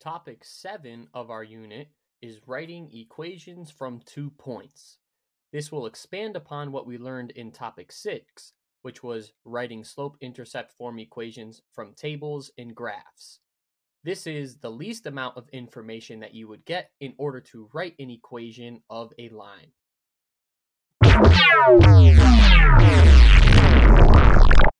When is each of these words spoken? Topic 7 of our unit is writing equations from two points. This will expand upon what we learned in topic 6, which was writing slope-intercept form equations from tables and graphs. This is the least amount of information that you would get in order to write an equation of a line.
Topic 0.00 0.42
7 0.42 1.08
of 1.12 1.30
our 1.30 1.44
unit 1.44 1.88
is 2.22 2.40
writing 2.46 2.90
equations 2.90 3.70
from 3.70 4.00
two 4.06 4.30
points. 4.30 4.96
This 5.52 5.70
will 5.70 5.84
expand 5.84 6.36
upon 6.36 6.72
what 6.72 6.86
we 6.86 6.96
learned 6.96 7.32
in 7.32 7.52
topic 7.52 7.92
6, 7.92 8.54
which 8.80 9.02
was 9.02 9.34
writing 9.44 9.84
slope-intercept 9.84 10.72
form 10.72 10.98
equations 10.98 11.60
from 11.74 11.92
tables 11.92 12.50
and 12.56 12.74
graphs. 12.74 13.40
This 14.02 14.26
is 14.26 14.56
the 14.56 14.70
least 14.70 15.04
amount 15.04 15.36
of 15.36 15.50
information 15.52 16.20
that 16.20 16.32
you 16.32 16.48
would 16.48 16.64
get 16.64 16.92
in 17.00 17.12
order 17.18 17.40
to 17.52 17.68
write 17.74 17.96
an 17.98 18.08
equation 18.08 18.80
of 18.88 19.12
a 19.18 19.28
line. 19.28 19.72